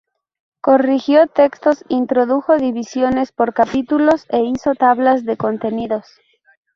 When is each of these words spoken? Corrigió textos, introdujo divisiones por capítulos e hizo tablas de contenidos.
Corrigió 0.61 1.27
textos, 1.27 1.85
introdujo 1.87 2.57
divisiones 2.57 3.31
por 3.31 3.53
capítulos 3.53 4.25
e 4.29 4.41
hizo 4.41 4.73
tablas 4.73 5.25
de 5.25 5.37
contenidos. 5.37 6.07